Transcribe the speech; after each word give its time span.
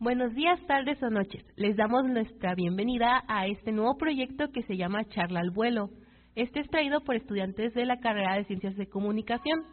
Buenos 0.00 0.32
días, 0.32 0.64
tardes 0.68 1.02
o 1.02 1.10
noches. 1.10 1.44
Les 1.56 1.76
damos 1.76 2.04
nuestra 2.04 2.54
bienvenida 2.54 3.24
a 3.26 3.48
este 3.48 3.72
nuevo 3.72 3.96
proyecto 3.96 4.52
que 4.52 4.62
se 4.62 4.76
llama 4.76 5.04
Charla 5.08 5.40
al 5.40 5.50
Vuelo. 5.50 5.90
Este 6.36 6.60
es 6.60 6.70
traído 6.70 7.00
por 7.00 7.16
estudiantes 7.16 7.74
de 7.74 7.84
la 7.84 7.98
carrera 7.98 8.36
de 8.36 8.44
Ciencias 8.44 8.76
de 8.76 8.88
Comunicación. 8.88 9.64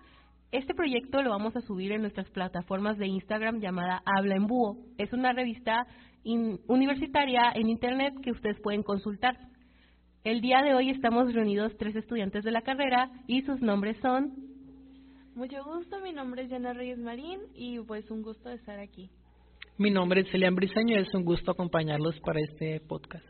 Este 0.51 0.73
proyecto 0.73 1.21
lo 1.21 1.29
vamos 1.29 1.55
a 1.55 1.61
subir 1.61 1.91
en 1.91 2.01
nuestras 2.01 2.27
plataformas 2.31 2.97
de 2.97 3.05
Instagram 3.05 3.59
llamada 3.59 4.01
Habla 4.03 4.37
en 4.37 4.47
Búho. 4.47 4.77
Es 4.97 5.13
una 5.13 5.31
revista 5.31 5.85
universitaria 6.23 7.51
en 7.53 7.69
Internet 7.69 8.15
que 8.23 8.31
ustedes 8.31 8.59
pueden 8.61 8.81
consultar. 8.81 9.37
El 10.23 10.41
día 10.41 10.63
de 10.63 10.73
hoy 10.73 10.89
estamos 10.89 11.31
reunidos 11.35 11.77
tres 11.77 11.95
estudiantes 11.95 12.43
de 12.43 12.49
la 12.49 12.63
carrera 12.63 13.11
y 13.27 13.43
sus 13.43 13.61
nombres 13.61 13.95
son... 14.01 14.33
Mucho 15.35 15.63
gusto, 15.63 15.99
mi 16.01 16.13
nombre 16.13 16.41
es 16.41 16.49
Yana 16.49 16.73
Reyes 16.73 16.97
Marín 16.97 17.41
y 17.53 17.79
pues 17.81 18.09
un 18.09 18.23
gusto 18.23 18.49
estar 18.49 18.79
aquí. 18.79 19.11
Mi 19.77 19.91
nombre 19.91 20.21
es 20.21 20.31
Celian 20.31 20.55
Briseño 20.55 20.97
y 20.97 21.01
es 21.01 21.13
un 21.13 21.25
gusto 21.25 21.51
acompañarlos 21.51 22.17
para 22.21 22.39
este 22.39 22.79
podcast. 22.79 23.25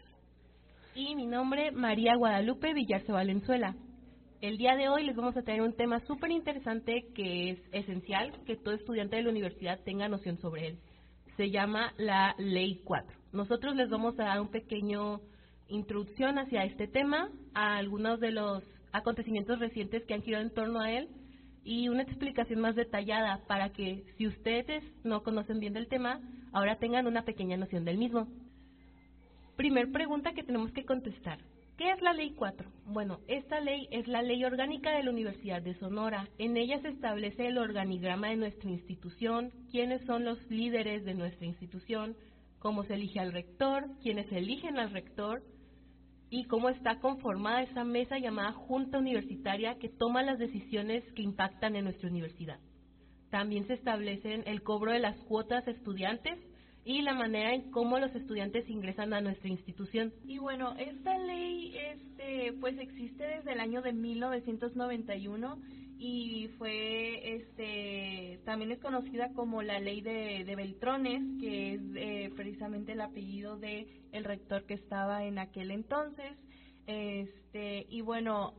Y 0.94 1.16
mi 1.16 1.26
nombre 1.26 1.72
María 1.72 2.16
Guadalupe 2.16 2.72
Villarce 2.76 3.12
Valenzuela. 3.12 3.76
El 4.42 4.60
día 4.60 4.76
de 4.76 4.88
hoy 4.88 5.06
les 5.06 5.16
vamos 5.16 5.36
a 5.36 5.42
traer 5.42 5.64
un 5.64 5.76
tema 5.76 6.02
súper 6.02 6.30
interesante 6.30 7.08
que 7.16 7.50
es 7.50 7.60
esencial 7.72 8.32
que 8.46 8.58
todo 8.58 8.76
estudiante 8.76 9.16
de 9.16 9.24
la 9.24 9.32
universidad 9.32 9.80
tenga 9.84 10.08
noción 10.08 10.38
sobre 10.38 10.68
él. 10.68 10.78
Se 11.36 11.50
llama 11.50 11.94
la 11.98 12.36
Ley 12.38 12.80
4. 12.84 13.18
Nosotros 13.32 13.76
les 13.76 13.90
vamos 13.90 14.14
a 14.20 14.26
dar 14.26 14.40
un 14.40 14.52
pequeño 14.52 15.22
introducción 15.68 16.38
hacia 16.38 16.64
este 16.64 16.88
tema, 16.88 17.28
a 17.56 17.78
algunos 17.78 18.20
de 18.20 18.30
los 18.30 18.64
acontecimientos 18.92 19.58
recientes 19.58 20.06
que 20.06 20.14
han 20.14 20.22
girado 20.22 20.44
en 20.44 20.54
torno 20.54 20.80
a 20.80 20.92
él 20.92 21.10
y 21.66 21.90
una 21.90 22.04
explicación 22.04 22.62
más 22.62 22.76
detallada 22.76 23.42
para 23.48 23.70
que 23.72 24.06
si 24.18 24.28
ustedes 24.28 24.84
no 25.04 25.24
conocen 25.24 25.60
bien 25.60 25.74
del 25.74 25.88
tema, 25.88 26.22
ahora 26.54 26.78
tengan 26.78 27.08
una 27.08 27.26
pequeña 27.26 27.58
noción 27.58 27.84
del 27.84 27.98
mismo. 27.98 28.28
Primer 29.58 29.92
pregunta 29.92 30.34
que 30.34 30.44
tenemos 30.44 30.72
que 30.72 30.86
contestar. 30.86 31.40
¿Qué 31.76 31.92
es 31.92 32.02
la 32.02 32.14
Ley 32.14 32.32
4? 32.38 32.70
Bueno, 32.86 33.20
esta 33.28 33.60
ley 33.60 33.90
es 33.92 34.08
la 34.08 34.22
ley 34.22 34.46
orgánica 34.46 34.96
de 34.96 35.04
la 35.04 35.10
Universidad 35.10 35.62
de 35.62 35.74
Sonora. 35.76 36.30
En 36.38 36.56
ella 36.56 36.80
se 36.82 36.90
establece 36.90 37.48
el 37.48 37.58
organigrama 37.58 38.30
de 38.30 38.38
nuestra 38.38 38.70
institución, 38.70 39.52
quiénes 39.72 40.02
son 40.06 40.24
los 40.24 40.40
líderes 40.50 41.04
de 41.04 41.16
nuestra 41.16 41.46
institución, 41.46 42.16
cómo 42.60 42.84
se 42.86 42.94
elige 42.94 43.20
al 43.20 43.34
rector, 43.34 43.88
quiénes 44.02 44.32
eligen 44.32 44.78
al 44.78 44.92
rector 44.92 45.44
y 46.30 46.46
cómo 46.46 46.70
está 46.70 47.00
conformada 47.00 47.64
esa 47.64 47.84
mesa 47.84 48.18
llamada 48.18 48.52
Junta 48.52 48.98
Universitaria 48.98 49.78
que 49.80 49.90
toma 49.90 50.24
las 50.24 50.40
decisiones 50.40 51.04
que 51.14 51.22
impactan 51.22 51.76
en 51.76 51.86
nuestra 51.86 52.10
universidad. 52.10 52.60
También 53.30 53.68
se 53.68 53.74
establecen 53.74 54.44
el 54.46 54.62
cobro 54.62 54.92
de 54.92 55.00
las 55.00 55.18
cuotas 55.22 55.68
estudiantes 55.68 56.40
y 56.86 57.02
la 57.02 57.14
manera 57.14 57.54
en 57.54 57.72
cómo 57.72 57.98
los 58.00 58.14
estudiantes 58.16 58.70
ingresan 58.70 59.14
a 59.14 59.22
nuestra 59.22 59.50
institución. 59.50 60.14
Y 60.26 60.38
bueno, 60.38 60.76
esta 60.78 61.18
ley 61.18 61.76
este 61.78 62.54
pues 62.60 62.78
existe 62.78 63.26
desde 63.26 63.54
el 63.54 63.60
año 63.60 63.82
de 63.82 63.94
1991 63.94 65.58
y 65.98 66.50
fue 66.58 67.36
este 67.36 68.40
también 68.46 68.72
es 68.72 68.80
conocida 68.80 69.32
como 69.34 69.62
la 69.62 69.80
ley 69.80 70.02
de, 70.02 70.44
de 70.46 70.56
Beltrones, 70.56 71.22
que 71.40 71.74
es 71.74 71.82
eh, 71.96 72.32
precisamente 72.36 72.94
el 72.94 73.02
apellido 73.02 73.58
de 73.58 73.88
el 74.12 74.24
rector 74.24 74.66
que 74.66 74.76
estaba 74.76 75.24
en 75.26 75.40
aquel 75.40 75.72
entonces. 75.72 76.34
Este 76.88 77.86
y 77.90 78.02
bueno, 78.02 78.54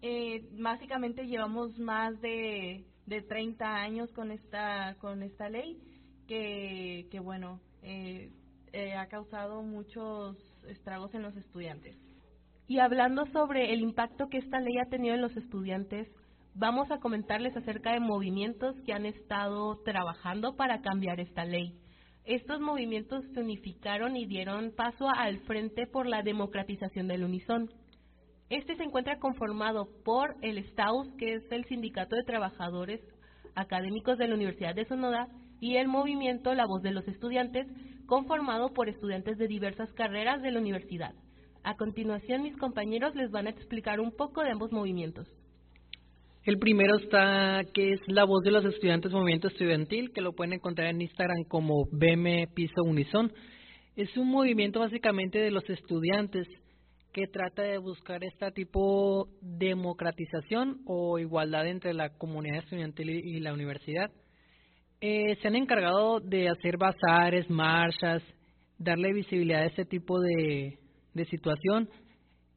eh, 0.00 0.48
básicamente 0.52 1.26
llevamos 1.26 1.78
más 1.78 2.20
de 2.20 2.84
de 3.06 3.22
30 3.22 3.64
años 3.76 4.12
con 4.12 4.30
esta 4.30 4.96
con 5.00 5.22
esta 5.22 5.48
ley 5.48 5.78
que, 6.28 7.08
que 7.10 7.18
bueno, 7.18 7.60
eh, 7.82 8.30
eh, 8.72 8.94
ha 8.94 9.08
causado 9.08 9.62
muchos 9.62 10.36
estragos 10.68 11.12
en 11.14 11.22
los 11.22 11.34
estudiantes. 11.36 11.96
Y 12.68 12.80
hablando 12.80 13.24
sobre 13.32 13.72
el 13.72 13.80
impacto 13.80 14.28
que 14.28 14.36
esta 14.36 14.60
ley 14.60 14.76
ha 14.76 14.90
tenido 14.90 15.14
en 15.14 15.22
los 15.22 15.34
estudiantes, 15.38 16.06
vamos 16.54 16.90
a 16.90 16.98
comentarles 16.98 17.56
acerca 17.56 17.92
de 17.92 18.00
movimientos 18.00 18.76
que 18.84 18.92
han 18.92 19.06
estado 19.06 19.80
trabajando 19.86 20.54
para 20.54 20.82
cambiar 20.82 21.18
esta 21.18 21.46
ley. 21.46 21.72
Estos 22.26 22.60
movimientos 22.60 23.24
se 23.32 23.40
unificaron 23.40 24.18
y 24.18 24.26
dieron 24.26 24.72
paso 24.76 25.08
al 25.08 25.38
Frente 25.46 25.86
por 25.86 26.06
la 26.06 26.22
Democratización 26.22 27.08
del 27.08 27.24
Unison. 27.24 27.70
Este 28.50 28.76
se 28.76 28.82
encuentra 28.82 29.18
conformado 29.18 29.88
por 30.04 30.36
el 30.42 30.62
STAUS, 30.72 31.08
que 31.16 31.36
es 31.36 31.50
el 31.50 31.64
Sindicato 31.64 32.16
de 32.16 32.24
Trabajadores 32.24 33.00
Académicos 33.54 34.18
de 34.18 34.28
la 34.28 34.34
Universidad 34.34 34.74
de 34.74 34.84
Sonora, 34.84 35.28
y 35.58 35.76
el 35.76 35.88
movimiento 35.88 36.52
La 36.52 36.66
Voz 36.66 36.82
de 36.82 36.92
los 36.92 37.08
Estudiantes, 37.08 37.66
conformado 38.06 38.74
por 38.74 38.90
estudiantes 38.90 39.38
de 39.38 39.48
diversas 39.48 39.90
carreras 39.94 40.42
de 40.42 40.50
la 40.50 40.60
universidad. 40.60 41.14
A 41.62 41.74
continuación, 41.76 42.42
mis 42.42 42.56
compañeros 42.56 43.14
les 43.14 43.30
van 43.30 43.46
a 43.46 43.50
explicar 43.50 44.00
un 44.00 44.12
poco 44.12 44.42
de 44.42 44.50
ambos 44.50 44.72
movimientos. 44.72 45.26
El 46.44 46.58
primero 46.58 46.96
está, 46.96 47.62
que 47.74 47.92
es 47.92 48.00
La 48.06 48.24
Voz 48.24 48.42
de 48.42 48.50
los 48.50 48.64
Estudiantes 48.64 49.12
Movimiento 49.12 49.48
Estudiantil, 49.48 50.12
que 50.12 50.22
lo 50.22 50.32
pueden 50.32 50.54
encontrar 50.54 50.88
en 50.88 51.02
Instagram 51.02 51.44
como 51.48 51.84
BM 51.92 52.46
Piso 52.54 52.82
Unison. 52.84 53.30
Es 53.96 54.16
un 54.16 54.28
movimiento 54.28 54.80
básicamente 54.80 55.38
de 55.38 55.50
los 55.50 55.68
estudiantes 55.68 56.46
que 57.12 57.26
trata 57.26 57.62
de 57.62 57.78
buscar 57.78 58.22
este 58.24 58.50
tipo 58.52 59.28
de 59.42 59.66
democratización 59.68 60.80
o 60.86 61.18
igualdad 61.18 61.66
entre 61.66 61.92
la 61.92 62.10
comunidad 62.16 62.58
estudiantil 62.58 63.10
y 63.10 63.40
la 63.40 63.52
universidad. 63.52 64.10
Eh, 65.00 65.36
se 65.42 65.48
han 65.48 65.56
encargado 65.56 66.20
de 66.20 66.48
hacer 66.48 66.76
bazares, 66.78 67.50
marchas, 67.50 68.22
darle 68.78 69.12
visibilidad 69.12 69.62
a 69.62 69.66
este 69.66 69.84
tipo 69.84 70.18
de, 70.20 70.78
de 71.14 71.24
situación 71.26 71.88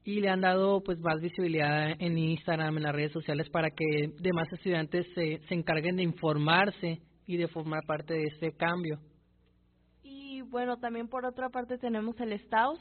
y 0.03 0.19
le 0.19 0.29
han 0.29 0.41
dado 0.41 0.81
pues 0.81 0.99
más 0.99 1.19
visibilidad 1.21 1.91
en 1.99 2.17
Instagram, 2.17 2.77
en 2.77 2.83
las 2.83 2.95
redes 2.95 3.11
sociales 3.11 3.49
para 3.49 3.69
que 3.69 4.11
demás 4.19 4.51
estudiantes 4.51 5.05
se, 5.13 5.39
se 5.47 5.53
encarguen 5.53 5.95
de 5.95 6.03
informarse 6.03 7.01
y 7.27 7.37
de 7.37 7.47
formar 7.47 7.83
parte 7.85 8.13
de 8.13 8.23
este 8.23 8.51
cambio. 8.53 8.99
Y 10.03 10.41
bueno, 10.41 10.77
también 10.77 11.07
por 11.07 11.25
otra 11.25 11.49
parte 11.49 11.77
tenemos 11.77 12.19
el 12.19 12.37
STAUS, 12.39 12.79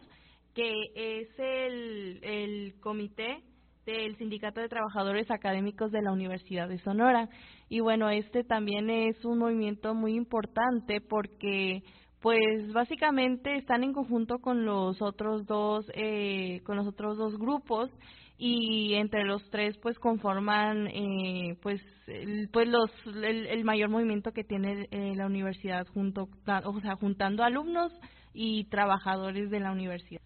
que 0.55 0.73
es 0.95 1.29
el, 1.39 2.21
el 2.23 2.75
comité 2.81 3.43
del 3.87 4.17
Sindicato 4.17 4.61
de 4.61 4.69
Trabajadores 4.69 5.31
Académicos 5.31 5.91
de 5.91 6.03
la 6.03 6.13
Universidad 6.13 6.69
de 6.69 6.79
Sonora. 6.79 7.29
Y 7.69 7.81
bueno, 7.81 8.09
este 8.11 8.45
también 8.45 8.91
es 8.91 9.25
un 9.25 9.39
movimiento 9.39 9.95
muy 9.95 10.15
importante 10.15 11.01
porque 11.01 11.83
pues 12.21 12.73
básicamente 12.73 13.57
están 13.57 13.83
en 13.83 13.93
conjunto 13.93 14.39
con 14.39 14.65
los 14.65 15.01
otros 15.01 15.47
dos 15.47 15.91
eh, 15.95 16.61
con 16.65 16.77
los 16.77 16.87
otros 16.87 17.17
dos 17.17 17.39
grupos 17.39 17.91
y 18.37 18.95
entre 18.95 19.25
los 19.25 19.49
tres 19.51 19.77
pues 19.79 19.99
conforman 19.99 20.87
eh, 20.89 21.57
pues 21.63 21.81
el, 22.07 22.49
pues 22.53 22.69
los 22.69 22.91
el, 23.23 23.65
mayor 23.65 23.91
movimiento 23.91 24.33
que 24.33 24.45
tiene 24.45 24.87
eh, 24.91 25.15
la 25.17 25.27
universidad 25.27 25.87
junto 25.89 26.29
o 26.65 26.81
sea 26.81 26.97
juntando 26.97 27.43
alumnos 27.43 27.93
y 28.33 28.65
trabajadores 28.65 29.51
de 29.51 29.61
la 29.61 29.73
universidad. 29.73 30.21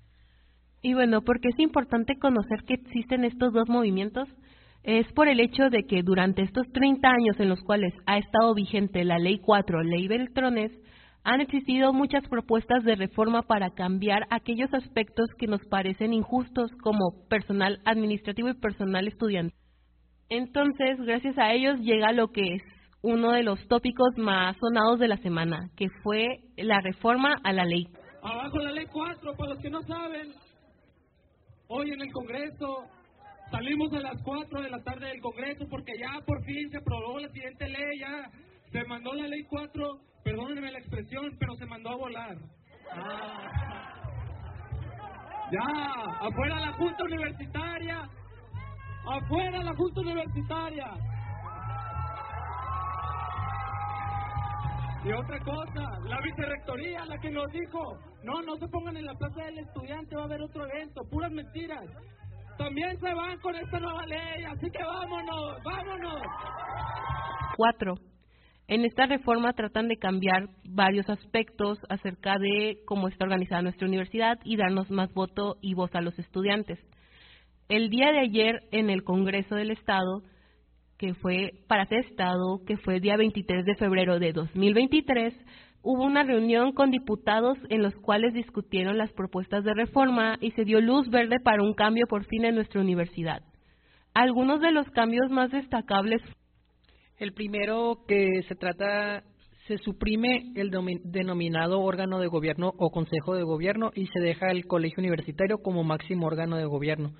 Y 0.82 0.92
bueno, 0.92 1.22
porque 1.22 1.48
es 1.48 1.58
importante 1.58 2.18
conocer 2.18 2.62
que 2.66 2.74
existen 2.74 3.24
estos 3.24 3.54
dos 3.54 3.68
movimientos, 3.68 4.28
es 4.82 5.10
por 5.14 5.28
el 5.28 5.40
hecho 5.40 5.70
de 5.70 5.84
que 5.84 6.02
durante 6.02 6.42
estos 6.42 6.70
30 6.72 7.08
años 7.08 7.40
en 7.40 7.48
los 7.48 7.62
cuales 7.62 7.94
ha 8.04 8.18
estado 8.18 8.54
vigente 8.54 9.02
la 9.04 9.18
Ley 9.18 9.38
4, 9.38 9.82
Ley 9.82 10.08
Beltrones, 10.08 10.72
han 11.24 11.40
existido 11.40 11.92
muchas 11.92 12.26
propuestas 12.28 12.84
de 12.84 12.94
reforma 12.94 13.42
para 13.42 13.70
cambiar 13.70 14.26
aquellos 14.30 14.72
aspectos 14.72 15.26
que 15.38 15.46
nos 15.46 15.64
parecen 15.66 16.12
injustos 16.12 16.70
como 16.82 17.26
personal 17.28 17.80
administrativo 17.84 18.50
y 18.50 18.54
personal 18.54 19.08
estudiante. 19.08 19.56
Entonces, 20.28 21.00
gracias 21.00 21.36
a 21.38 21.52
ellos 21.52 21.80
llega 21.80 22.12
lo 22.12 22.28
que 22.28 22.54
es 22.54 22.62
uno 23.02 23.32
de 23.32 23.42
los 23.42 23.66
tópicos 23.68 24.16
más 24.16 24.56
sonados 24.58 24.98
de 24.98 25.08
la 25.08 25.16
semana, 25.18 25.70
que 25.76 25.88
fue 26.02 26.38
la 26.56 26.80
reforma 26.80 27.34
a 27.42 27.52
la 27.52 27.64
ley. 27.64 27.86
Abajo 28.22 28.58
la 28.58 28.72
ley 28.72 28.86
4, 28.90 29.36
para 29.36 29.50
los 29.50 29.58
que 29.60 29.70
no 29.70 29.82
saben, 29.82 30.32
Hoy 31.66 31.90
en 31.90 32.00
el 32.00 32.12
Congreso 32.12 32.84
salimos 33.50 33.92
a 33.94 34.00
las 34.00 34.22
4 34.22 34.60
de 34.60 34.70
la 34.70 34.82
tarde 34.82 35.08
del 35.08 35.20
Congreso 35.20 35.66
porque 35.70 35.92
ya 35.98 36.20
por 36.26 36.44
fin 36.44 36.70
se 36.70 36.76
aprobó 36.76 37.18
la 37.18 37.28
siguiente 37.30 37.66
ley, 37.68 37.98
ya 38.00 38.30
se 38.74 38.84
mandó 38.86 39.14
la 39.14 39.28
ley 39.28 39.44
4, 39.44 40.00
perdónenme 40.24 40.72
la 40.72 40.78
expresión, 40.80 41.36
pero 41.38 41.54
se 41.54 41.66
mandó 41.66 41.90
a 41.90 41.94
volar. 41.94 42.36
Ah. 42.92 43.92
Ya, 45.52 46.26
afuera 46.26 46.58
la 46.58 46.72
Junta 46.72 47.04
Universitaria, 47.04 48.02
afuera 49.06 49.62
la 49.62 49.76
Junta 49.76 50.00
Universitaria. 50.00 50.90
Y 55.04 55.12
otra 55.12 55.38
cosa, 55.38 56.00
la 56.08 56.20
vicerrectoría, 56.20 57.04
la 57.04 57.18
que 57.18 57.30
nos 57.30 57.46
dijo, 57.52 57.98
no, 58.24 58.42
no 58.42 58.56
se 58.56 58.66
pongan 58.66 58.96
en 58.96 59.04
la 59.04 59.14
plaza 59.14 59.44
del 59.44 59.58
estudiante, 59.58 60.16
va 60.16 60.22
a 60.22 60.24
haber 60.24 60.42
otro 60.42 60.66
evento, 60.66 61.00
puras 61.08 61.30
mentiras. 61.30 61.84
También 62.58 62.98
se 62.98 63.14
van 63.14 63.38
con 63.38 63.54
esta 63.54 63.78
nueva 63.78 64.04
ley, 64.06 64.44
así 64.50 64.68
que 64.68 64.82
vámonos, 64.82 65.62
vámonos. 65.62 66.22
Cuatro. 67.56 68.13
En 68.66 68.84
esta 68.84 69.04
reforma 69.06 69.52
tratan 69.52 69.88
de 69.88 69.98
cambiar 69.98 70.48
varios 70.64 71.08
aspectos 71.10 71.78
acerca 71.90 72.38
de 72.38 72.78
cómo 72.86 73.08
está 73.08 73.24
organizada 73.24 73.62
nuestra 73.62 73.86
universidad 73.86 74.38
y 74.42 74.56
darnos 74.56 74.90
más 74.90 75.12
voto 75.12 75.56
y 75.60 75.74
voz 75.74 75.94
a 75.94 76.00
los 76.00 76.18
estudiantes. 76.18 76.78
El 77.68 77.90
día 77.90 78.10
de 78.10 78.20
ayer 78.20 78.60
en 78.70 78.88
el 78.88 79.04
Congreso 79.04 79.54
del 79.54 79.70
Estado, 79.70 80.22
que 80.98 81.14
fue 81.14 81.52
para 81.68 81.86
ser 81.86 82.00
Estado, 82.00 82.60
que 82.66 82.78
fue 82.78 82.96
el 82.96 83.00
día 83.02 83.16
23 83.16 83.66
de 83.66 83.74
febrero 83.74 84.18
de 84.18 84.32
2023, 84.32 85.34
hubo 85.82 86.04
una 86.04 86.22
reunión 86.22 86.72
con 86.72 86.90
diputados 86.90 87.58
en 87.68 87.82
los 87.82 87.94
cuales 87.96 88.32
discutieron 88.32 88.96
las 88.96 89.12
propuestas 89.12 89.64
de 89.64 89.74
reforma 89.74 90.36
y 90.40 90.52
se 90.52 90.64
dio 90.64 90.80
luz 90.80 91.10
verde 91.10 91.36
para 91.44 91.62
un 91.62 91.74
cambio 91.74 92.06
por 92.06 92.24
fin 92.24 92.46
en 92.46 92.54
nuestra 92.54 92.80
universidad. 92.80 93.42
Algunos 94.14 94.60
de 94.60 94.72
los 94.72 94.88
cambios 94.90 95.30
más 95.30 95.50
destacables. 95.50 96.22
El 97.18 97.32
primero 97.32 98.00
que 98.08 98.42
se 98.48 98.56
trata, 98.56 99.22
se 99.68 99.78
suprime 99.78 100.52
el 100.56 100.70
denominado 101.04 101.80
órgano 101.80 102.18
de 102.18 102.26
gobierno 102.26 102.72
o 102.76 102.90
consejo 102.90 103.34
de 103.34 103.44
gobierno 103.44 103.92
y 103.94 104.08
se 104.08 104.20
deja 104.20 104.50
el 104.50 104.66
colegio 104.66 105.00
universitario 105.00 105.58
como 105.58 105.84
máximo 105.84 106.26
órgano 106.26 106.56
de 106.56 106.64
gobierno. 106.64 107.12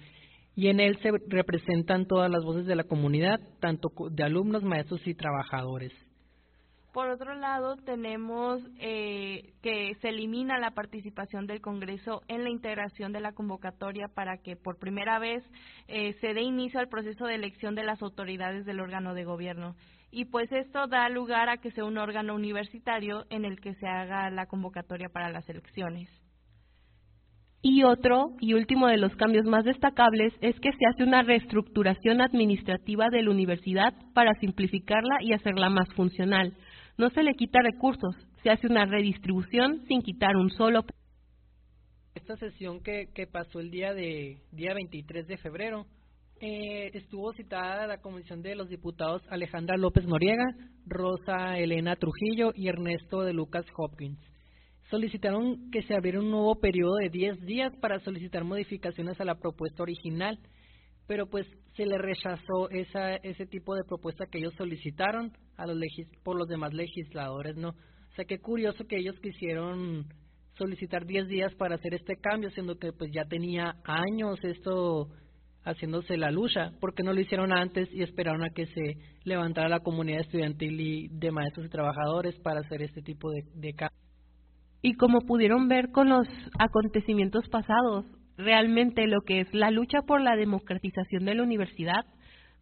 Y 0.57 0.69
en 0.69 0.81
él 0.81 0.99
se 1.03 1.11
representan 1.29 2.07
todas 2.07 2.31
las 2.31 2.45
voces 2.45 2.67
de 2.67 2.77
la 2.77 2.85
comunidad, 2.85 3.41
tanto 3.61 3.91
de 4.11 4.25
alumnos, 4.25 4.63
maestros 4.63 5.01
y 5.07 5.15
trabajadores. 5.15 5.93
Por 6.95 7.09
otro 7.09 7.35
lado, 7.35 7.75
tenemos 7.85 8.63
eh, 8.79 9.53
que 9.63 9.97
se 10.01 10.11
elimina 10.11 10.61
la 10.61 10.71
participación 10.71 11.49
del 11.49 11.61
Congreso 11.61 12.23
en 12.29 12.45
la 12.45 12.51
integración 12.51 13.13
de 13.13 13.19
la 13.19 13.33
convocatoria 13.33 14.07
para 14.07 14.37
que 14.39 14.55
por 14.55 14.79
primera 14.79 15.19
vez 15.19 15.43
eh, 15.89 16.13
se 16.21 16.35
dé 16.35 16.43
inicio 16.43 16.79
al 16.79 16.89
proceso 16.89 17.27
de 17.27 17.35
elección 17.35 17.75
de 17.75 17.83
las 17.83 18.01
autoridades 18.01 18.65
del 18.65 18.79
órgano 18.79 19.13
de 19.13 19.25
gobierno. 19.25 19.75
Y 20.13 20.27
pues 20.27 20.53
esto 20.53 20.87
da 20.87 21.09
lugar 21.09 21.49
a 21.49 21.57
que 21.57 21.73
sea 21.73 21.85
un 21.85 21.99
órgano 21.99 22.33
universitario 22.33 23.25
en 23.29 23.45
el 23.45 23.61
que 23.61 23.75
se 23.75 23.89
haga 23.89 24.31
la 24.31 24.47
convocatoria 24.47 25.09
para 25.09 25.31
las 25.31 25.49
elecciones. 25.49 26.09
Y 27.61 27.83
otro 27.83 28.37
y 28.39 28.55
último 28.55 28.87
de 28.87 28.99
los 28.99 29.17
cambios 29.17 29.47
más 29.47 29.65
destacables 29.65 30.33
es 30.43 30.55
que 30.61 30.71
se 30.71 30.87
hace 30.89 31.03
una 31.03 31.23
reestructuración 31.23 32.21
administrativa 32.21 33.09
de 33.11 33.23
la 33.23 33.33
universidad 33.33 33.95
para 34.15 34.35
simplificarla 34.35 35.17
y 35.23 35.33
hacerla 35.33 35.71
más 35.71 35.93
funcional 35.95 36.55
no 36.97 37.11
se 37.11 37.23
le 37.23 37.35
quita 37.35 37.61
recursos, 37.63 38.15
se 38.43 38.51
hace 38.51 38.67
una 38.67 38.85
redistribución 38.87 39.85
sin 39.89 40.03
quitar 40.03 40.37
un 40.37 40.51
solo. 40.51 40.85
Esta 42.15 42.37
sesión 42.37 42.81
que, 42.81 43.09
que 43.15 43.27
pasó 43.27 43.61
el 43.61 43.71
día 43.71 43.93
de 43.93 44.39
día 44.53 44.75
23 44.75 45.27
de 45.27 45.37
febrero 45.37 45.87
eh, 46.41 46.91
estuvo 46.95 47.33
citada 47.33 47.87
la 47.87 48.03
comisión 48.03 48.43
de 48.43 48.55
los 48.55 48.69
diputados 48.69 49.23
Alejandra 49.31 49.77
López 49.77 50.05
Noriega, 50.07 50.45
Rosa 50.87 51.59
Elena 51.59 51.97
Trujillo 51.97 52.53
y 52.55 52.69
Ernesto 52.69 53.23
de 53.23 53.33
Lucas 53.33 53.65
Hopkins. 53.77 54.19
Solicitaron 54.91 55.71
que 55.71 55.83
se 55.85 55.95
abriera 55.95 56.21
un 56.21 56.31
nuevo 56.31 56.57
periodo 56.57 56.97
de 56.97 57.09
10 57.09 57.41
días 57.47 57.73
para 57.81 58.01
solicitar 58.01 58.45
modificaciones 58.45 59.19
a 59.21 59.25
la 59.25 59.37
propuesta 59.37 59.83
original, 59.83 60.39
pero 61.07 61.27
pues 61.27 61.47
se 61.77 61.87
le 61.87 61.99
rechazó 61.99 62.71
esa, 62.71 63.17
ese 63.17 63.47
tipo 63.47 63.75
de 63.75 63.85
propuesta 63.85 64.27
que 64.27 64.39
ellos 64.39 64.55
solicitaron 64.57 65.33
a 65.57 65.67
los 65.67 65.79
por 66.23 66.39
los 66.39 66.49
demás 66.49 66.73
legisladores, 66.73 67.57
¿no? 67.57 67.71
O 67.71 68.15
sea, 68.15 68.25
qué 68.25 68.39
curioso 68.39 68.87
que 68.87 68.99
ellos 68.99 69.19
quisieron 69.21 70.07
solicitar 70.57 71.05
10 71.05 71.27
días 71.29 71.55
para 71.55 71.75
hacer 71.75 71.95
este 71.95 72.17
cambio, 72.17 72.51
siendo 72.51 72.79
que 72.79 72.93
pues 72.93 73.11
ya 73.13 73.25
tenía 73.25 73.77
años 73.85 74.39
esto 74.45 75.09
haciéndose 75.65 76.17
la 76.17 76.31
lucha, 76.31 76.73
porque 76.81 77.03
no 77.03 77.13
lo 77.13 77.21
hicieron 77.21 77.53
antes 77.53 77.89
y 77.93 78.03
esperaron 78.03 78.45
a 78.45 78.51
que 78.51 78.67
se 78.67 78.99
levantara 79.25 79.69
la 79.69 79.81
comunidad 79.81 80.21
estudiantil 80.21 80.81
y 80.81 81.09
de 81.09 81.33
maestros 81.33 81.67
y 81.67 81.71
trabajadores 81.71 82.39
para 82.41 82.61
hacer 82.61 82.83
este 82.83 83.03
tipo 83.03 83.31
de, 83.31 83.43
de. 83.55 83.75
Y 84.83 84.95
como 84.95 85.21
pudieron 85.21 85.67
ver 85.67 85.91
con 85.91 86.11
los 86.11 86.29
acontecimientos 86.59 87.49
pasados, 87.49 88.05
realmente 88.37 89.07
lo 89.07 89.21
que 89.21 89.41
es 89.41 89.55
la 89.55 89.71
lucha 89.71 90.03
por 90.03 90.21
la 90.21 90.37
democratización 90.37 91.25
de 91.25 91.35
la 91.35 91.43
universidad 91.43 92.05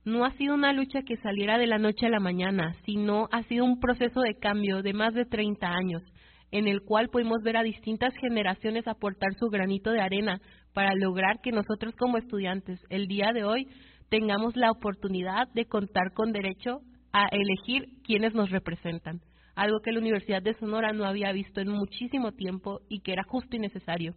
no 0.04 0.24
ha 0.24 0.32
sido 0.32 0.54
una 0.54 0.72
lucha 0.72 1.02
que 1.02 1.16
saliera 1.18 1.58
de 1.58 1.66
la 1.66 1.78
noche 1.78 2.06
a 2.06 2.10
la 2.10 2.18
mañana, 2.18 2.74
sino 2.84 3.28
ha 3.30 3.42
sido 3.44 3.64
un 3.64 3.78
proceso 3.78 4.20
de 4.20 4.34
cambio 4.34 4.82
de 4.82 4.92
más 4.92 5.14
de 5.14 5.24
30 5.24 5.66
años, 5.68 6.02
en 6.50 6.66
el 6.66 6.82
cual 6.82 7.08
pudimos 7.08 7.42
ver 7.42 7.56
a 7.56 7.62
distintas 7.62 8.12
generaciones 8.16 8.86
aportar 8.88 9.34
su 9.38 9.48
granito 9.48 9.90
de 9.90 10.00
arena 10.00 10.40
para 10.74 10.94
lograr 10.94 11.40
que 11.40 11.52
nosotros 11.52 11.94
como 11.96 12.18
estudiantes 12.18 12.80
el 12.90 13.06
día 13.06 13.30
de 13.32 13.44
hoy 13.44 13.68
tengamos 14.10 14.56
la 14.56 14.70
oportunidad 14.70 15.48
de 15.54 15.66
contar 15.66 16.12
con 16.14 16.32
derecho 16.32 16.80
a 17.12 17.28
elegir 17.30 17.86
quienes 18.04 18.34
nos 18.34 18.50
representan, 18.50 19.20
algo 19.54 19.80
que 19.80 19.92
la 19.92 20.00
Universidad 20.00 20.42
de 20.42 20.54
Sonora 20.54 20.92
no 20.92 21.04
había 21.04 21.32
visto 21.32 21.60
en 21.60 21.68
muchísimo 21.68 22.32
tiempo 22.32 22.80
y 22.88 23.00
que 23.00 23.12
era 23.12 23.22
justo 23.22 23.54
y 23.56 23.58
necesario. 23.58 24.14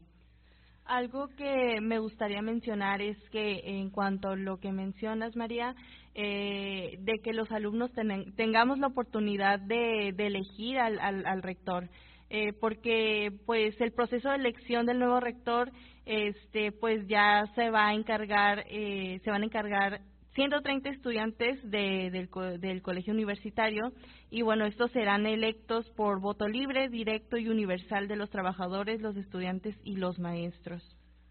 Algo 0.85 1.29
que 1.35 1.81
me 1.81 1.97
gustaría 1.97 2.43
mencionar 2.43 3.01
es 3.01 3.17
que 3.31 3.61
en 3.65 3.89
cuanto 3.89 4.29
a 4.29 4.35
lo 4.35 4.59
que 4.59 4.71
mencionas, 4.71 5.35
María, 5.35 5.75
eh, 6.13 6.97
de 6.99 7.19
que 7.23 7.33
los 7.33 7.51
alumnos 7.51 7.91
tengamos 8.35 8.77
la 8.77 8.87
oportunidad 8.87 9.59
de, 9.59 10.09
elegir 10.09 10.77
al, 10.77 10.99
al, 10.99 11.41
rector, 11.41 11.89
eh, 12.29 12.53
porque 12.53 13.33
pues 13.47 13.81
el 13.81 13.93
proceso 13.93 14.29
de 14.29 14.35
elección 14.35 14.85
del 14.85 14.99
nuevo 14.99 15.19
rector, 15.19 15.71
este, 16.05 16.71
pues 16.71 17.07
ya 17.07 17.45
se 17.55 17.71
va 17.71 17.87
a 17.87 17.93
encargar, 17.95 18.63
eh, 18.69 19.19
se 19.23 19.31
van 19.31 19.41
a 19.41 19.45
encargar 19.45 20.01
130 20.35 20.89
estudiantes 20.89 21.63
de, 21.63 22.11
del, 22.11 22.29
del, 22.59 22.81
colegio 22.81 23.13
universitario 23.13 23.93
y 24.29 24.41
bueno, 24.41 24.65
estos 24.65 24.91
serán 24.91 25.25
electos 25.25 25.89
por 25.91 26.19
voto 26.19 26.47
libre, 26.47 26.89
directo 26.89 27.37
y 27.37 27.47
universal 27.47 28.09
de 28.09 28.17
los 28.17 28.29
trabajadores, 28.29 29.01
los 29.01 29.15
estudiantes 29.15 29.75
y 29.85 29.95
los 29.95 30.19
maestros. 30.19 30.83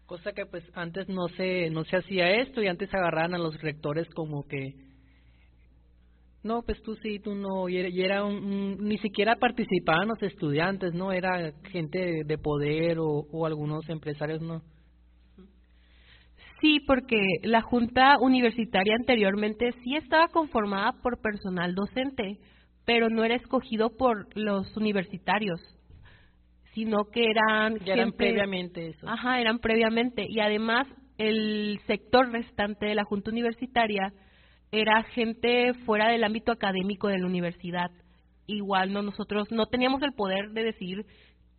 Cosa 0.07 0.33
que 0.33 0.47
pues 0.47 0.63
antes 0.73 1.07
no 1.07 1.27
se 1.29 1.69
no 1.69 1.83
se 1.85 1.97
hacía 1.97 2.31
esto 2.41 2.61
y 2.61 2.67
antes 2.67 2.93
agarraban 2.93 3.35
a 3.35 3.39
los 3.39 3.59
rectores 3.61 4.07
como 4.13 4.47
que 4.47 4.73
no, 6.43 6.61
pues 6.61 6.79
tú 6.83 6.95
sí, 6.97 7.17
tú 7.17 7.33
no, 7.33 7.67
y 7.69 7.77
era, 8.03 8.23
un, 8.23 8.77
ni 8.77 8.99
siquiera 8.99 9.35
participaban 9.35 10.07
los 10.07 10.21
estudiantes, 10.21 10.93
no, 10.93 11.11
era 11.11 11.53
gente 11.71 12.21
de, 12.23 12.37
poder 12.37 12.99
o 12.99 13.45
algunos 13.47 13.89
empresarios, 13.89 14.43
no. 14.43 14.61
Sí, 16.65 16.79
porque 16.79 17.21
la 17.43 17.61
Junta 17.61 18.17
Universitaria 18.19 18.95
anteriormente 18.95 19.71
sí 19.83 19.95
estaba 19.95 20.29
conformada 20.29 20.93
por 21.03 21.21
personal 21.21 21.75
docente, 21.75 22.39
pero 22.85 23.07
no 23.07 23.23
era 23.23 23.35
escogido 23.35 23.95
por 23.95 24.35
los 24.35 24.75
universitarios, 24.75 25.61
sino 26.73 27.03
que 27.13 27.29
eran... 27.29 27.77
Ya 27.85 27.93
eran 27.93 28.13
previamente 28.13 28.87
eso. 28.87 29.07
Ajá, 29.07 29.39
eran 29.39 29.59
previamente. 29.59 30.25
Y 30.27 30.39
además 30.39 30.87
el 31.19 31.79
sector 31.85 32.31
restante 32.31 32.87
de 32.87 32.95
la 32.95 33.03
Junta 33.03 33.29
Universitaria 33.29 34.11
era 34.71 35.03
gente 35.03 35.71
fuera 35.85 36.09
del 36.09 36.23
ámbito 36.23 36.51
académico 36.51 37.09
de 37.09 37.19
la 37.19 37.27
universidad. 37.27 37.91
Igual 38.47 38.91
no 38.91 39.03
nosotros 39.03 39.51
no 39.51 39.67
teníamos 39.67 40.01
el 40.01 40.13
poder 40.13 40.49
de 40.49 40.63
decir 40.63 41.05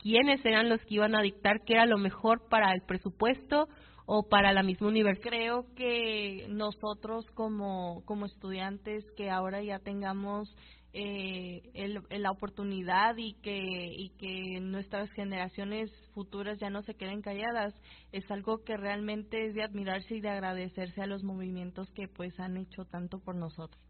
quiénes 0.02 0.44
eran 0.44 0.68
los 0.68 0.80
que 0.80 0.96
iban 0.96 1.14
a 1.14 1.22
dictar 1.22 1.60
qué 1.64 1.74
era 1.74 1.86
lo 1.86 1.96
mejor 1.96 2.48
para 2.48 2.72
el 2.72 2.82
presupuesto 2.88 3.68
o 4.06 4.22
para 4.28 4.52
la 4.52 4.62
misma 4.62 4.88
universidad. 4.88 5.28
Creo 5.28 5.66
que 5.74 6.46
nosotros 6.48 7.26
como, 7.34 8.02
como 8.06 8.26
estudiantes 8.26 9.04
que 9.16 9.30
ahora 9.30 9.62
ya 9.62 9.80
tengamos 9.80 10.54
eh, 10.98 11.62
la 12.10 12.30
oportunidad 12.30 13.16
y 13.18 13.34
que, 13.42 13.58
y 13.58 14.10
que 14.18 14.60
nuestras 14.60 15.10
generaciones 15.12 15.90
futuras 16.14 16.58
ya 16.58 16.70
no 16.70 16.82
se 16.82 16.94
queden 16.94 17.20
calladas 17.20 17.74
es 18.12 18.30
algo 18.30 18.64
que 18.64 18.78
realmente 18.78 19.46
es 19.46 19.54
de 19.54 19.62
admirarse 19.62 20.14
y 20.14 20.20
de 20.20 20.30
agradecerse 20.30 21.02
a 21.02 21.06
los 21.06 21.22
movimientos 21.22 21.90
que 21.90 22.08
pues 22.08 22.38
han 22.40 22.56
hecho 22.56 22.86
tanto 22.86 23.18
por 23.18 23.34
nosotros. 23.34 23.82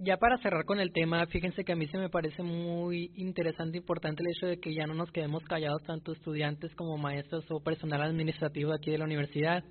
Ya 0.00 0.16
para 0.16 0.38
cerrar 0.38 0.64
con 0.64 0.78
el 0.78 0.92
tema, 0.92 1.26
fíjense 1.26 1.64
que 1.64 1.72
a 1.72 1.76
mí 1.76 1.88
se 1.88 1.98
me 1.98 2.08
parece 2.08 2.44
muy 2.44 3.10
interesante 3.16 3.78
e 3.78 3.80
importante 3.80 4.22
el 4.22 4.30
hecho 4.30 4.46
de 4.46 4.60
que 4.60 4.72
ya 4.72 4.86
no 4.86 4.94
nos 4.94 5.10
quedemos 5.10 5.42
callados 5.42 5.82
tanto 5.82 6.12
estudiantes 6.12 6.72
como 6.76 6.96
maestros 6.96 7.44
o 7.50 7.60
personal 7.60 8.02
administrativo 8.02 8.72
aquí 8.72 8.92
de 8.92 8.98
la 8.98 9.06
universidad, 9.06 9.64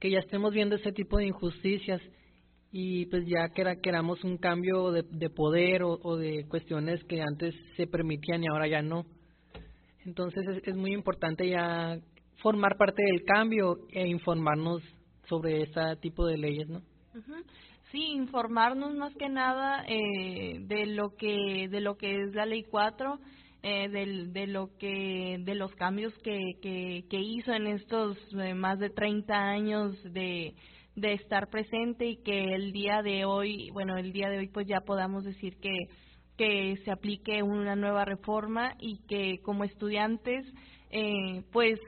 que 0.00 0.10
ya 0.10 0.18
estemos 0.18 0.52
viendo 0.52 0.74
ese 0.74 0.90
tipo 0.90 1.18
de 1.18 1.26
injusticias 1.26 2.02
y 2.72 3.06
pues 3.06 3.24
ya 3.28 3.50
que 3.50 3.64
queramos 3.80 4.24
un 4.24 4.38
cambio 4.38 4.90
de, 4.90 5.04
de 5.08 5.30
poder 5.30 5.84
o, 5.84 6.16
de 6.16 6.46
cuestiones 6.48 7.04
que 7.04 7.22
antes 7.22 7.54
se 7.76 7.86
permitían 7.86 8.42
y 8.42 8.48
ahora 8.48 8.66
ya 8.66 8.82
no. 8.82 9.06
Entonces 10.04 10.42
es, 10.64 10.74
muy 10.74 10.92
importante 10.92 11.48
ya 11.48 11.96
formar 12.42 12.76
parte 12.76 13.04
del 13.04 13.22
cambio 13.24 13.76
e 13.92 14.08
informarnos 14.08 14.82
sobre 15.28 15.62
este 15.62 15.80
tipo 16.00 16.26
de 16.26 16.38
leyes, 16.38 16.68
¿no? 16.68 16.82
Sí, 17.90 18.12
informarnos 18.12 18.94
más 18.94 19.14
que 19.16 19.28
nada 19.28 19.84
eh, 19.88 20.58
de 20.60 20.86
lo 20.86 21.16
que 21.16 21.68
de 21.68 21.80
lo 21.80 21.96
que 21.96 22.22
es 22.22 22.34
la 22.34 22.46
ley 22.46 22.62
4, 22.62 23.18
eh, 23.62 23.88
de, 23.88 24.46
lo 24.46 24.76
que 24.78 25.38
de 25.40 25.54
los 25.54 25.74
cambios 25.74 26.12
que, 26.18 26.38
que, 26.62 27.04
que 27.10 27.18
hizo 27.18 27.52
en 27.52 27.66
estos 27.66 28.16
eh, 28.38 28.54
más 28.54 28.78
de 28.78 28.90
30 28.90 29.34
años 29.34 30.00
de, 30.04 30.54
de 30.94 31.12
estar 31.14 31.48
presente 31.48 32.06
y 32.06 32.16
que 32.22 32.54
el 32.54 32.72
día 32.72 33.02
de 33.02 33.24
hoy, 33.24 33.70
bueno, 33.72 33.96
el 33.96 34.12
día 34.12 34.28
de 34.28 34.38
hoy 34.38 34.48
pues 34.48 34.66
ya 34.68 34.80
podamos 34.82 35.24
decir 35.24 35.56
que 35.58 35.88
que 36.40 36.78
se 36.86 36.90
aplique 36.90 37.42
una 37.42 37.76
nueva 37.76 38.06
reforma 38.06 38.74
y 38.78 38.96
que 39.06 39.42
como 39.42 39.62
estudiantes, 39.62 40.46
eh, 40.88 41.42
pues, 41.52 41.78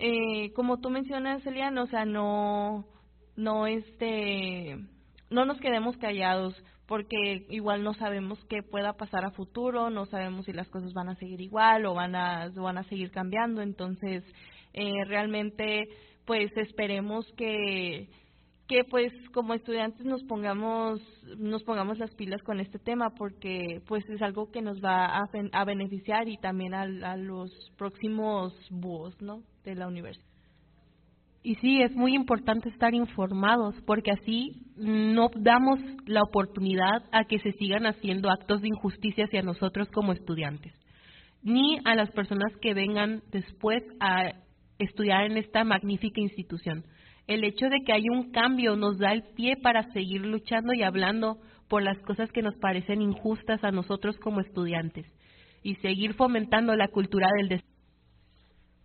eh, 0.00 0.52
como 0.54 0.80
tú 0.80 0.90
mencionas, 0.90 1.46
Elian, 1.46 1.78
o 1.78 1.86
sea, 1.86 2.04
no, 2.04 2.86
no 3.36 3.68
este, 3.68 4.80
no 5.34 5.44
nos 5.44 5.58
quedemos 5.58 5.96
callados 5.98 6.54
porque 6.86 7.46
igual 7.48 7.82
no 7.82 7.94
sabemos 7.94 8.38
qué 8.48 8.62
pueda 8.62 8.92
pasar 8.92 9.24
a 9.24 9.30
futuro, 9.30 9.90
no 9.90 10.06
sabemos 10.06 10.44
si 10.44 10.52
las 10.52 10.68
cosas 10.68 10.92
van 10.92 11.08
a 11.08 11.16
seguir 11.16 11.40
igual 11.40 11.86
o 11.86 11.94
van 11.94 12.14
a, 12.14 12.50
van 12.54 12.78
a 12.78 12.84
seguir 12.84 13.10
cambiando, 13.10 13.62
entonces 13.62 14.22
eh, 14.72 15.04
realmente 15.06 15.88
pues 16.24 16.50
esperemos 16.56 17.26
que 17.36 18.08
que 18.66 18.82
pues 18.84 19.12
como 19.34 19.52
estudiantes 19.52 20.06
nos 20.06 20.22
pongamos 20.24 20.98
nos 21.36 21.62
pongamos 21.64 21.98
las 21.98 22.14
pilas 22.14 22.42
con 22.42 22.60
este 22.60 22.78
tema 22.78 23.10
porque 23.10 23.82
pues 23.86 24.08
es 24.08 24.22
algo 24.22 24.50
que 24.50 24.62
nos 24.62 24.82
va 24.82 25.20
a, 25.52 25.64
beneficiar 25.66 26.28
y 26.28 26.38
también 26.38 26.72
a, 26.72 26.82
a 26.82 27.16
los 27.18 27.50
próximos 27.76 28.54
búhos 28.70 29.20
no 29.20 29.42
de 29.64 29.74
la 29.74 29.86
universidad 29.86 30.33
y 31.44 31.56
sí, 31.56 31.82
es 31.82 31.94
muy 31.94 32.14
importante 32.14 32.70
estar 32.70 32.94
informados 32.94 33.74
porque 33.86 34.10
así 34.10 34.62
no 34.76 35.28
damos 35.36 35.78
la 36.06 36.22
oportunidad 36.22 37.04
a 37.12 37.24
que 37.24 37.38
se 37.38 37.52
sigan 37.52 37.84
haciendo 37.84 38.30
actos 38.30 38.62
de 38.62 38.68
injusticia 38.68 39.26
hacia 39.26 39.42
nosotros 39.42 39.88
como 39.90 40.12
estudiantes, 40.12 40.72
ni 41.42 41.78
a 41.84 41.94
las 41.94 42.10
personas 42.12 42.50
que 42.62 42.72
vengan 42.72 43.22
después 43.30 43.82
a 44.00 44.32
estudiar 44.78 45.30
en 45.30 45.36
esta 45.36 45.64
magnífica 45.64 46.18
institución. 46.18 46.86
El 47.26 47.44
hecho 47.44 47.68
de 47.68 47.82
que 47.84 47.92
haya 47.92 48.10
un 48.10 48.32
cambio 48.32 48.74
nos 48.74 48.98
da 48.98 49.12
el 49.12 49.24
pie 49.36 49.58
para 49.58 49.92
seguir 49.92 50.22
luchando 50.22 50.72
y 50.72 50.82
hablando 50.82 51.36
por 51.68 51.82
las 51.82 51.98
cosas 52.00 52.32
que 52.32 52.40
nos 52.40 52.56
parecen 52.56 53.02
injustas 53.02 53.62
a 53.64 53.70
nosotros 53.70 54.16
como 54.16 54.40
estudiantes 54.40 55.06
y 55.62 55.74
seguir 55.76 56.14
fomentando 56.14 56.74
la 56.74 56.88
cultura 56.88 57.28
del 57.36 57.48
desarrollo 57.48 57.73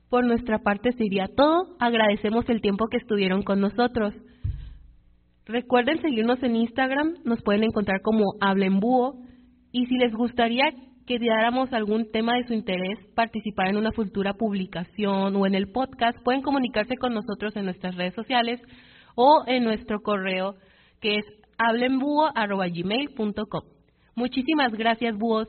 por 0.10 0.26
nuestra 0.26 0.60
parte 0.60 0.92
sería 0.94 1.28
todo. 1.28 1.76
Agradecemos 1.80 2.48
el 2.50 2.62
tiempo 2.62 2.88
que 2.88 2.98
estuvieron 2.98 3.44
con 3.44 3.62
nosotros. 3.62 4.16
Recuerden 5.46 6.02
seguirnos 6.02 6.42
en 6.44 6.56
Instagram, 6.56 7.16
nos 7.24 7.42
pueden 7.42 7.64
encontrar 7.64 8.02
como 8.02 8.34
Hablen 8.40 8.80
Búho. 8.80 9.16
Y 9.72 9.86
si 9.86 9.98
les 9.98 10.14
gustaría 10.14 10.66
que 11.06 11.18
diéramos 11.18 11.72
algún 11.74 12.12
tema 12.12 12.36
de 12.36 12.46
su 12.46 12.54
interés, 12.54 13.00
participar 13.16 13.70
en 13.70 13.78
una 13.78 13.92
futura 13.92 14.34
publicación 14.34 15.36
o 15.36 15.48
en 15.48 15.56
el 15.56 15.72
podcast, 15.72 16.20
pueden 16.24 16.44
comunicarse 16.44 16.96
con 16.98 17.16
nosotros 17.16 17.56
en 17.56 17.66
nuestras 17.66 17.96
redes 17.96 18.14
sociales 18.14 18.62
o 19.16 19.44
en 19.48 19.64
nuestro 19.64 20.02
correo 20.02 20.56
que 21.02 21.18
es 21.18 21.26
hablenbúho.gmail.com. 21.58 23.64
Muchísimas 24.16 24.72
gracias, 24.74 25.18
búhos. 25.18 25.48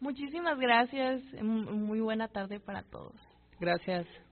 Muchísimas 0.00 0.58
gracias. 0.58 1.22
Muy 1.42 2.00
buena 2.00 2.28
tarde 2.28 2.60
para 2.60 2.82
todos. 2.82 3.29
Gracias. 3.60 4.06